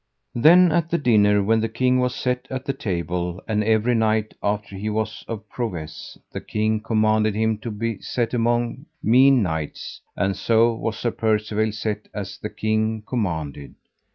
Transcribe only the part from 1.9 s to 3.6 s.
was set at the table,